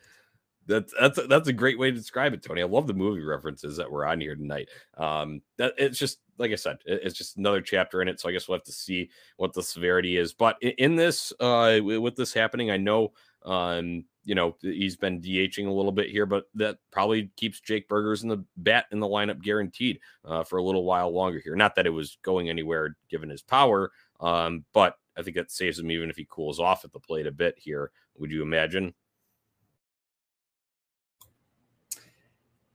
[0.68, 2.64] That's that's a, that's a great way to describe it, Tony.
[2.64, 4.70] I love the movie references that were on here tonight.
[4.98, 8.20] Um, that it's just like I said, it's just another chapter in it.
[8.20, 10.34] So I guess we'll have to see what the severity is.
[10.34, 15.68] But in, this, uh, with this happening, I know, um, you know, he's been DHing
[15.68, 19.08] a little bit here, but that probably keeps Jake Burgers in the bat in the
[19.08, 21.56] lineup guaranteed uh, for a little while longer here.
[21.56, 25.80] Not that it was going anywhere given his power, um, but I think that saves
[25.80, 27.92] him even if he cools off at the plate a bit here.
[28.18, 28.94] Would you imagine?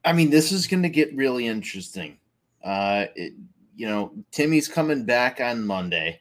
[0.05, 2.19] I mean, this is going to get really interesting.
[2.63, 3.35] Uh, it,
[3.75, 6.21] you know, Timmy's coming back on Monday.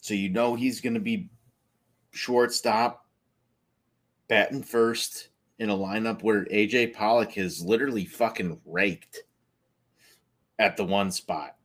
[0.00, 1.30] So you know he's going to be
[2.12, 3.06] shortstop,
[4.28, 9.22] batting first in a lineup where AJ Pollock has literally fucking raked
[10.58, 11.56] at the one spot.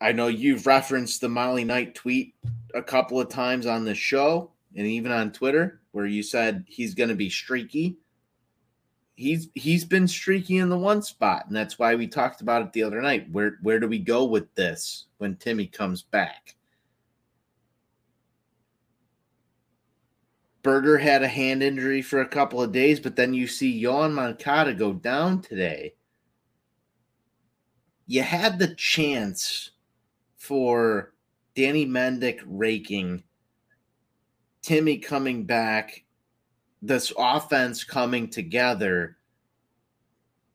[0.00, 2.34] I know you've referenced the Molly Knight tweet
[2.74, 6.94] a couple of times on the show and even on Twitter where you said he's
[6.94, 7.96] going to be streaky
[9.16, 12.72] he's he's been streaky in the one spot, and that's why we talked about it
[12.72, 13.30] the other night.
[13.32, 16.54] Where where do we go with this when Timmy comes back?
[20.62, 24.12] Burger had a hand injury for a couple of days, but then you see Yoan
[24.12, 25.94] Moncada go down today.
[28.08, 29.70] You had the chance
[30.36, 31.14] for
[31.54, 33.22] Danny Mendick raking,
[34.60, 36.04] Timmy coming back,
[36.86, 39.16] this offense coming together,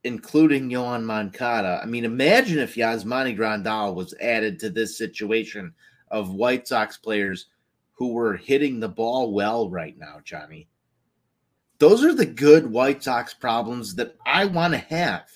[0.03, 1.79] including Yoan Moncada.
[1.81, 5.73] I mean, imagine if Yasmani Grandal was added to this situation
[6.09, 7.47] of White Sox players
[7.93, 10.67] who were hitting the ball well right now, Johnny.
[11.77, 15.27] Those are the good White Sox problems that I want to have.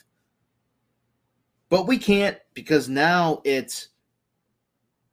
[1.69, 3.89] But we can't because now it's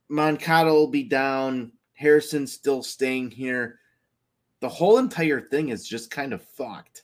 [0.09, 3.79] Moncada will be down, Harrison still staying here
[4.63, 7.03] the whole entire thing is just kind of fucked.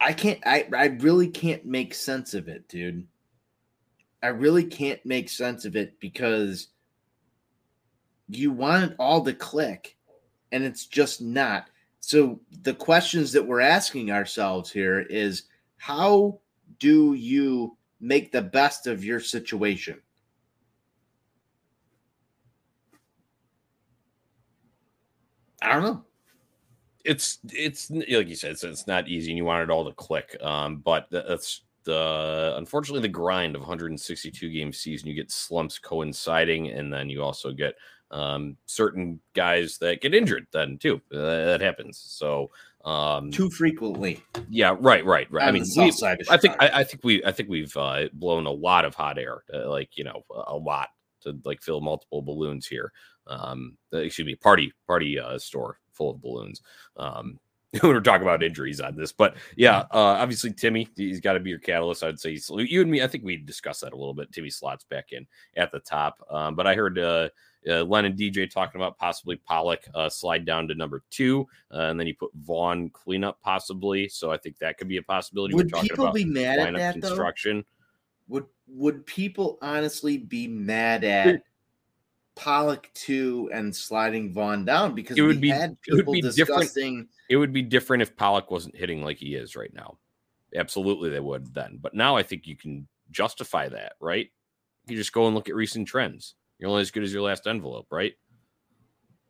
[0.00, 3.06] I can't I I really can't make sense of it, dude.
[4.22, 6.68] I really can't make sense of it because
[8.26, 9.98] you want it all to click
[10.52, 11.68] and it's just not.
[12.00, 15.42] So the questions that we're asking ourselves here is
[15.76, 16.40] how
[16.78, 20.00] do you make the best of your situation?
[25.64, 26.04] I don't know.
[27.04, 29.92] It's it's like you said, it's, it's not easy, and you want it all to
[29.92, 30.36] click.
[30.42, 35.08] Um, but that's the unfortunately the grind of 162 game season.
[35.08, 37.74] You get slumps coinciding, and then you also get
[38.10, 40.46] um, certain guys that get injured.
[40.52, 41.98] Then too, uh, that happens.
[41.98, 42.50] So
[42.84, 44.22] um, too frequently.
[44.48, 45.48] Yeah, right, right, right.
[45.48, 45.92] I mean, we,
[46.30, 49.18] I think I, I, think we I think we've uh, blown a lot of hot
[49.18, 50.88] air, uh, like you know, a lot
[51.22, 52.92] to like fill multiple balloons here
[53.26, 56.62] um, excuse me, party party uh, store full of balloons.
[56.96, 57.38] Um,
[57.82, 61.50] we're talking about injuries on this, but yeah, uh, obviously Timmy, he's got to be
[61.50, 62.04] your catalyst.
[62.04, 63.02] I'd say you and me.
[63.02, 64.30] I think we discussed that a little bit.
[64.32, 67.30] Timmy slots back in at the top, um, but I heard uh,
[67.68, 71.86] uh, Len and DJ talking about possibly Pollock uh, slide down to number two, uh,
[71.86, 74.08] and then you put Vaughn cleanup possibly.
[74.08, 75.54] So I think that could be a possibility.
[75.54, 77.58] Would people be mad at that construction.
[77.58, 78.34] Though?
[78.34, 81.42] Would would people honestly be mad at
[82.36, 87.08] Pollock two and sliding Vaughn down because it would be it would be discussing.
[87.28, 89.98] It would be different if Pollock wasn't hitting like he is right now.
[90.54, 91.78] Absolutely, they would then.
[91.80, 94.30] But now I think you can justify that, right?
[94.86, 96.34] You just go and look at recent trends.
[96.58, 98.14] You're only as good as your last envelope, right?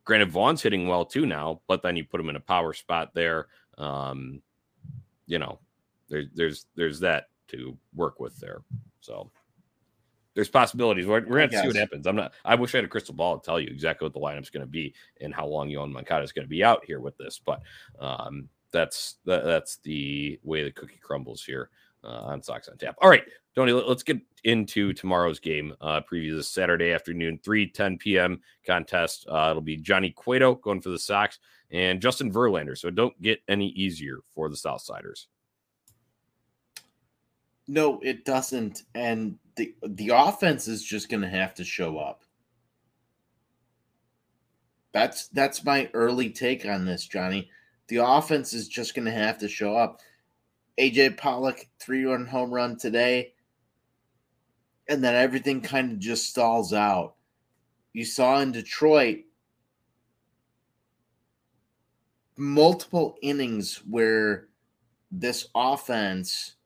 [0.04, 3.14] Granted, Vaughn's hitting well too now, but then you put him in a power spot
[3.14, 3.46] there.
[3.78, 4.42] um,
[5.26, 5.58] you know,
[6.08, 8.62] there's there's there's that to work with there.
[9.00, 9.30] So
[10.34, 11.06] there's possibilities.
[11.06, 12.06] We're, we're going to see what happens.
[12.06, 12.32] I'm not.
[12.44, 14.66] I wish I had a crystal ball to tell you exactly what the lineup's going
[14.66, 17.40] to be and how long Yoan Moncada is going to be out here with this.
[17.44, 17.62] But
[18.00, 21.70] um, that's that, that's the way the cookie crumbles here
[22.02, 22.96] uh, on Sox on Tap.
[23.00, 25.74] All right, Tony, let, us get into tomorrow's game.
[25.80, 28.40] Uh, preview this Saturday afternoon, 3 10 p.m.
[28.66, 29.26] contest.
[29.28, 31.38] Uh, it'll be Johnny Cueto going for the Sox
[31.70, 32.76] and Justin Verlander.
[32.76, 35.26] So don't get any easier for the Southsiders.
[37.66, 38.82] No, it doesn't.
[38.94, 42.24] And the the offense is just going to have to show up.
[44.92, 47.50] That's that's my early take on this, Johnny.
[47.88, 50.00] The offense is just going to have to show up.
[50.78, 53.32] AJ Pollock three run home run today,
[54.88, 57.14] and then everything kind of just stalls out.
[57.92, 59.24] You saw in Detroit
[62.36, 64.48] multiple innings where
[65.10, 66.56] this offense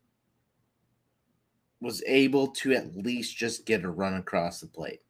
[1.81, 5.01] was able to at least just get a run across the plate.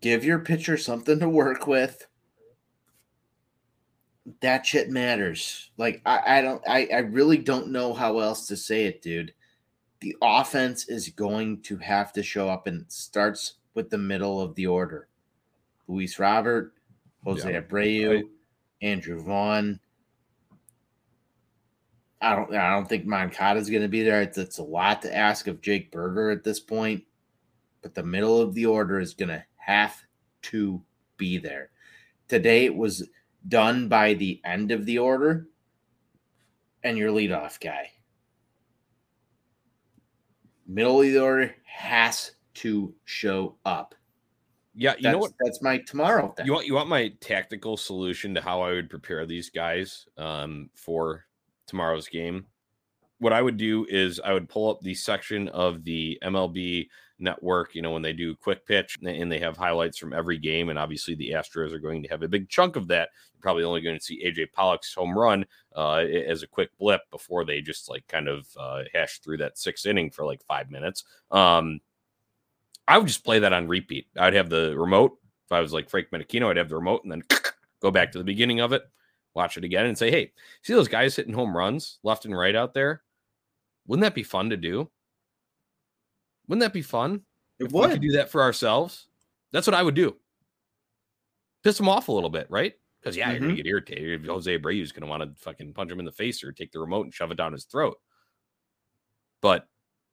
[0.00, 2.06] Give your pitcher something to work with.
[4.40, 5.70] That shit matters.
[5.76, 9.32] Like I, I don't I, I really don't know how else to say it, dude.
[10.00, 14.54] The offense is going to have to show up and starts with the middle of
[14.54, 15.08] the order.
[15.88, 16.72] Luis Robert,
[17.24, 17.60] Jose Yeah.
[17.60, 18.22] Abreu,
[18.82, 19.78] Andrew Vaughn,
[22.24, 24.22] I don't I don't think Moncada's going to be there.
[24.22, 27.04] It's, it's a lot to ask of Jake Burger at this point,
[27.82, 29.94] but the middle of the order is going to have
[30.42, 30.82] to
[31.18, 31.70] be there.
[32.28, 33.08] Today it was
[33.46, 35.48] done by the end of the order
[36.82, 37.90] and your leadoff guy.
[40.66, 43.94] Middle of the order has to show up.
[44.74, 45.32] Yeah, you That's, know what?
[45.40, 46.46] that's my tomorrow thing.
[46.46, 50.70] You want you want my tactical solution to how I would prepare these guys um,
[50.74, 51.26] for
[51.74, 52.46] tomorrow's game.
[53.18, 56.86] What I would do is I would pull up the section of the MLB
[57.18, 60.68] network, you know, when they do quick pitch and they have highlights from every game.
[60.68, 63.08] And obviously the Astros are going to have a big chunk of that.
[63.32, 67.00] You're probably only going to see AJ Pollock's home run uh, as a quick blip
[67.10, 70.70] before they just like kind of uh, hash through that sixth inning for like five
[70.70, 71.02] minutes.
[71.32, 71.80] Um,
[72.86, 74.06] I would just play that on repeat.
[74.16, 75.18] I'd have the remote.
[75.46, 77.22] If I was like Frank Menechino, I'd have the remote and then
[77.80, 78.82] go back to the beginning of it,
[79.34, 82.54] watch it again, and say, "Hey, see those guys hitting home runs left and right
[82.54, 83.02] out there?
[83.86, 84.90] Wouldn't that be fun to do?
[86.48, 87.22] Wouldn't that be fun?
[87.58, 89.06] It if we could do that for ourselves.
[89.52, 90.16] That's what I would do.
[91.62, 92.74] Piss them off a little bit, right?
[93.00, 93.48] Because yeah, you're Mm-hmm.
[93.48, 94.26] gonna get irritated.
[94.26, 96.80] Jose Abreu is gonna want to fucking punch him in the face or take the
[96.80, 97.96] remote and shove it down his throat.
[99.40, 99.68] But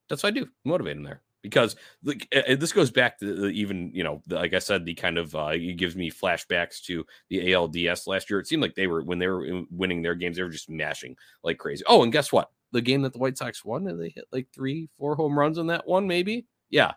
[0.09, 0.47] that's what I do.
[0.65, 4.59] Motivate him there because like, this goes back to the, even you know, like I
[4.59, 8.39] said, the kind of uh, it gives me flashbacks to the ALDS last year.
[8.39, 11.15] It seemed like they were when they were winning their games, they were just mashing
[11.43, 11.83] like crazy.
[11.87, 12.51] Oh, and guess what?
[12.71, 15.57] The game that the White Sox won, and they hit like three, four home runs
[15.57, 16.45] on that one, maybe.
[16.69, 16.93] Yeah,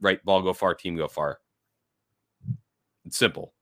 [0.00, 0.24] right.
[0.24, 1.38] Ball go far, team go far.
[3.04, 3.52] It's simple.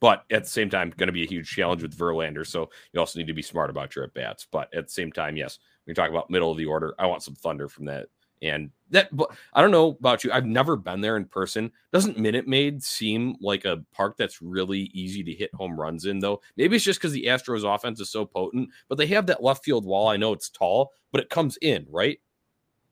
[0.00, 2.46] But at the same time, going to be a huge challenge with Verlander.
[2.46, 4.46] So you also need to be smart about your at bats.
[4.50, 7.22] But at the same time, yes, you talk about middle of the order, I want
[7.22, 8.08] some thunder from that.
[8.42, 10.30] And that, but I don't know about you.
[10.30, 11.72] I've never been there in person.
[11.92, 16.18] Doesn't Minute Maid seem like a park that's really easy to hit home runs in,
[16.18, 16.40] though?
[16.56, 19.64] Maybe it's just because the Astros offense is so potent, but they have that left
[19.64, 20.08] field wall.
[20.08, 22.20] I know it's tall, but it comes in, right?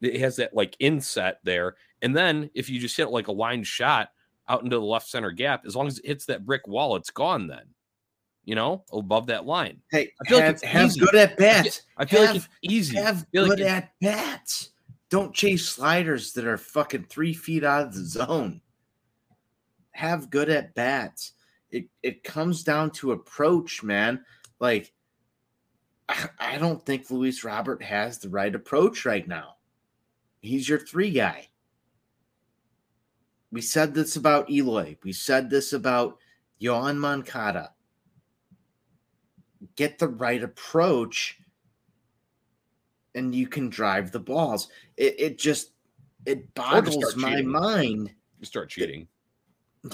[0.00, 1.76] It has that like inset there.
[2.02, 4.08] And then if you just hit like a line shot
[4.48, 7.10] out into the left center gap, as long as it hits that brick wall, it's
[7.10, 7.66] gone then.
[8.46, 9.80] You know, above that line.
[9.90, 11.00] Hey, I feel like have, it's have easy.
[11.00, 11.82] good at bats.
[11.96, 12.96] I feel like Have- it's easy.
[12.98, 14.70] Have like good it- at bats.
[15.14, 18.60] Don't chase sliders that are fucking three feet out of the zone.
[19.92, 21.34] Have good at bats.
[21.70, 24.24] It it comes down to approach, man.
[24.58, 24.92] Like
[26.40, 29.54] I, don't think Luis Robert has the right approach right now.
[30.40, 31.46] He's your three guy.
[33.52, 34.96] We said this about Eloy.
[35.04, 36.18] We said this about
[36.60, 37.70] Yoan Moncada.
[39.76, 41.38] Get the right approach
[43.14, 44.68] and you can drive the balls.
[44.96, 45.70] It, it just
[46.26, 47.48] it boggles my cheating.
[47.48, 48.14] mind.
[48.40, 49.08] You start cheating.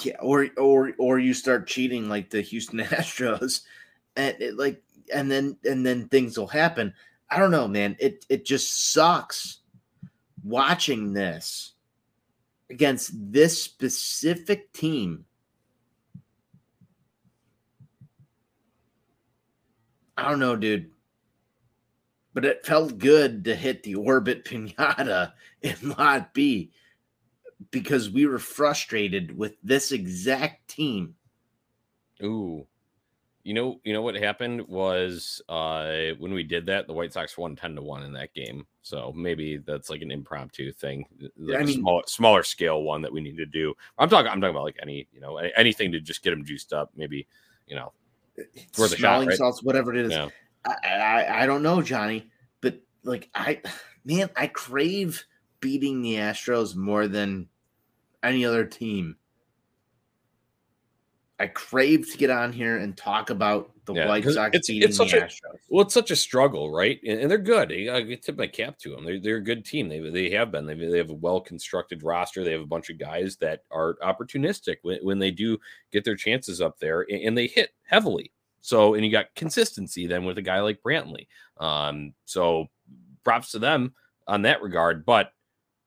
[0.03, 3.63] Yeah, or or or you start cheating like the Houston Astros,
[4.17, 6.95] and it like and then and then things will happen.
[7.29, 7.97] I don't know, man.
[7.99, 9.59] It it just sucks
[10.43, 11.73] watching this
[12.71, 15.25] against this specific team.
[20.17, 20.91] I don't know, dude.
[22.33, 26.71] But it felt good to hit the orbit pinata in lot B
[27.71, 31.15] because we were frustrated with this exact team.
[32.23, 32.67] Ooh.
[33.43, 37.39] You know, you know what happened was uh when we did that, the White Sox
[37.39, 38.67] won ten to one in that game.
[38.83, 41.07] So maybe that's like an impromptu thing,
[41.39, 43.75] like I a mean- small, smaller scale one that we need to do.
[43.99, 46.73] I'm talking, I'm talking about like any, you know, anything to just get them juiced
[46.75, 46.91] up.
[46.95, 47.27] Maybe,
[47.67, 47.93] you know,
[48.79, 49.39] worth a shot, smelling right?
[49.39, 50.13] salts, whatever it is.
[50.13, 50.29] yeah.
[50.65, 52.31] I, I I don't know, Johnny,
[52.61, 53.61] but like I,
[54.05, 55.25] man, I crave
[55.61, 57.49] beating the Astros more than
[58.23, 59.17] any other team.
[61.39, 64.87] I crave to get on here and talk about the Yeah, White Sox it's- beating
[64.91, 65.57] it's the such a- Astros.
[65.71, 67.01] Well, it's such a struggle, right?
[67.07, 67.73] And, and they're good.
[67.73, 69.07] I, I tip my cap to them.
[69.07, 69.89] They're, they're a good team.
[69.89, 70.67] They, they have been.
[70.67, 72.45] They, they have a well constructed roster.
[72.45, 75.57] They have a bunch of guys that are opportunistic when, when they do
[75.93, 78.33] get their chances up there, and, and they hit heavily.
[78.61, 81.27] So, and you got consistency then with a guy like Brantley.
[81.59, 82.67] Um, so,
[83.25, 83.95] props to them
[84.27, 85.05] on that regard.
[85.05, 85.31] But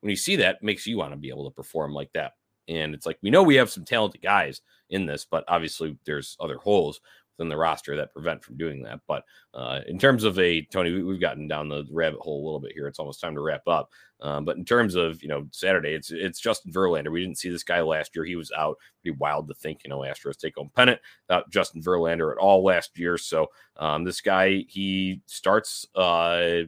[0.01, 2.33] when you see that, makes you want to be able to perform like that.
[2.67, 6.37] And it's like we know we have some talented guys in this, but obviously there's
[6.39, 7.01] other holes
[7.37, 8.99] within the roster that prevent from doing that.
[9.07, 9.23] But
[9.53, 12.59] uh, in terms of a Tony, we, we've gotten down the rabbit hole a little
[12.59, 12.87] bit here.
[12.87, 13.89] It's almost time to wrap up.
[14.21, 17.11] Um, but in terms of you know Saturday, it's it's Justin Verlander.
[17.11, 18.25] We didn't see this guy last year.
[18.25, 18.77] He was out.
[19.01, 22.63] Pretty wild to think you know Astros take home pennant without Justin Verlander at all
[22.63, 23.17] last year.
[23.17, 25.85] So um, this guy he starts.
[25.95, 26.63] Uh,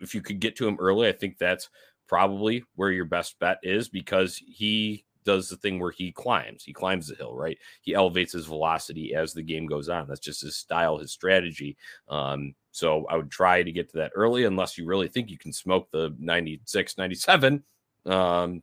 [0.00, 1.68] if you could get to him early, I think that's
[2.06, 6.64] probably where your best bet is because he does the thing where he climbs.
[6.64, 7.58] He climbs the hill, right?
[7.82, 10.08] He elevates his velocity as the game goes on.
[10.08, 11.76] That's just his style, his strategy.
[12.08, 15.36] Um, so I would try to get to that early unless you really think you
[15.36, 17.62] can smoke the 96, 97.
[18.06, 18.62] Um,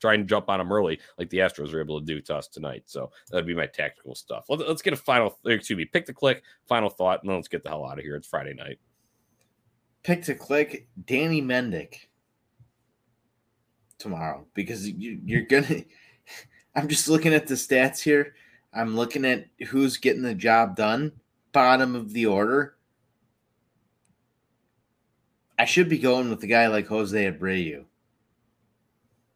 [0.00, 2.46] try and jump on them early, like the Astros were able to do to us
[2.46, 2.84] tonight.
[2.86, 4.44] So that'd be my tactical stuff.
[4.48, 7.48] Let, us get a final, excuse me, pick the click, final thought, and then let's
[7.48, 8.14] get the hell out of here.
[8.14, 8.78] It's Friday night.
[10.04, 12.06] Pick to click Danny Mendick
[13.98, 15.82] tomorrow because you, you're gonna.
[16.74, 18.34] I'm just looking at the stats here.
[18.74, 21.12] I'm looking at who's getting the job done.
[21.52, 22.76] Bottom of the order.
[25.58, 27.84] I should be going with the guy like Jose Abreu,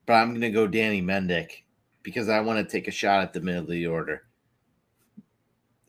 [0.04, 1.62] but I'm going to go Danny Mendick
[2.02, 4.24] because I want to take a shot at the middle of the order.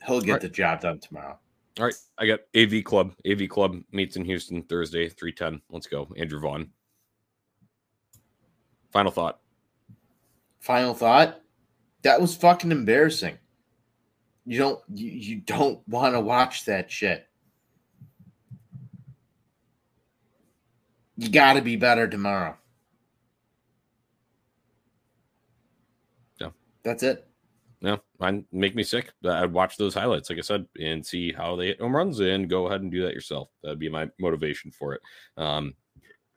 [0.07, 0.41] He'll get Right.
[0.41, 1.37] the job done tomorrow.
[1.79, 3.13] All right, I got AV Club.
[3.29, 5.61] AV Club meets in Houston Thursday, three ten.
[5.69, 6.69] Let's go, Andrew Vaughn.
[8.91, 9.39] Final thought.
[10.59, 11.41] Final thought.
[12.03, 13.37] That was fucking embarrassing.
[14.45, 17.27] You don't you, you don't want to watch that shit.
[21.17, 22.57] You got to be better tomorrow.
[26.39, 26.49] Yeah.
[26.83, 27.27] That's it.
[27.83, 29.11] No, mine make me sick.
[29.25, 32.49] I'd watch those highlights, like I said, and see how they hit home runs, and
[32.49, 33.49] go ahead and do that yourself.
[33.63, 35.01] That'd be my motivation for it.
[35.37, 35.73] Um,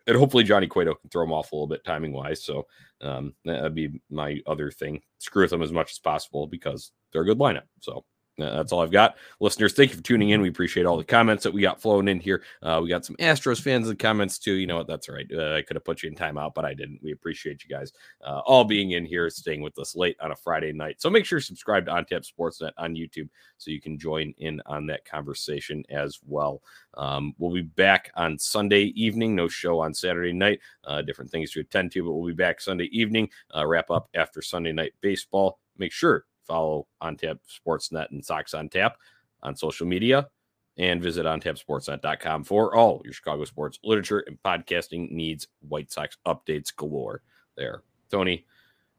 [0.07, 2.45] and hopefully Johnny Cueto can throw him off a little bit timing wise.
[2.45, 2.67] So
[3.01, 5.01] um, that'd be my other thing.
[5.19, 7.65] Screw with them as much as possible because they're a good lineup.
[7.81, 8.05] So
[8.37, 9.17] that's all I've got.
[9.41, 10.41] Listeners, thank you for tuning in.
[10.41, 12.43] We appreciate all the comments that we got flowing in here.
[12.63, 14.55] Uh, we got some Astros fans in the comments too.
[14.55, 14.89] You know what?
[14.89, 15.27] That's all right.
[15.33, 17.01] Uh, I could have put you in timeout, but I didn't.
[17.03, 17.93] We appreciate you guys
[18.25, 21.01] uh, all being in here, staying with us late on a Friday night.
[21.01, 24.61] So make sure you subscribe to OnTap Sportsnet on YouTube so you can join in
[24.67, 26.61] on that conversation as well.
[26.95, 29.35] Um, we'll be back on Sunday evening.
[29.35, 30.61] No show on Saturday night.
[30.85, 33.29] Uh, different things to attend to, but we'll be back Sunday evening.
[33.55, 35.61] Uh, wrap up after Sunday night baseball.
[35.79, 38.97] Make sure follow OnTap Sportsnet and Sox on Tap
[39.43, 40.29] on social media
[40.77, 45.47] and visit ontapsportsnet.com for all your Chicago sports literature and podcasting needs.
[45.69, 47.23] White Sox updates galore
[47.57, 47.83] there.
[48.11, 48.47] Tony,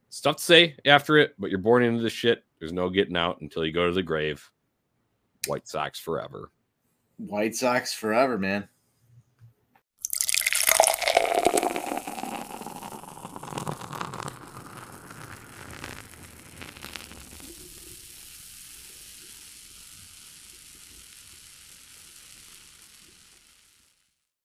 [0.10, 2.44] stuff to say after it, but you're born into this shit.
[2.60, 4.50] There's no getting out until you go to the grave.
[5.48, 6.52] White Sox forever.
[7.18, 8.68] White Sox forever, man.